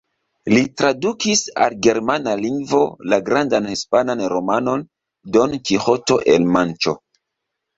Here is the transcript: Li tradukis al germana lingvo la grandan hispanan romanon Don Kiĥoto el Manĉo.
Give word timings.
Li 0.51 0.61
tradukis 0.81 1.43
al 1.65 1.75
germana 1.87 2.33
lingvo 2.39 2.81
la 3.13 3.19
grandan 3.27 3.67
hispanan 3.73 4.25
romanon 4.35 4.87
Don 5.37 5.55
Kiĥoto 5.71 6.19
el 6.35 6.53
Manĉo. 6.57 6.99